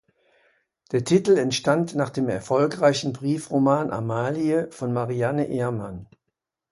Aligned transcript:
Der 0.93 1.03
Titel 1.03 1.37
entstand 1.37 1.93
nach 1.93 2.09
dem 2.09 2.27
erfolgreichen 2.27 3.13
Briefroman 3.13 3.91
"Amalie" 3.91 4.67
von 4.71 4.91
Marianne 4.93 5.47
Ehrmann. 5.47 6.07